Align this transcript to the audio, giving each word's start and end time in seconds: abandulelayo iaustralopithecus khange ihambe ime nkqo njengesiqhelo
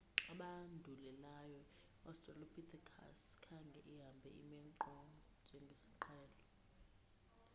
abandulelayo 0.33 1.61
iaustralopithecus 2.01 3.19
khange 3.45 3.79
ihambe 3.91 4.29
ime 4.41 4.59
nkqo 4.69 4.93
njengesiqhelo 5.43 6.37